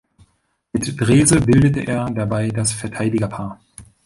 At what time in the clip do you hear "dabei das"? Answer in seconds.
2.09-2.71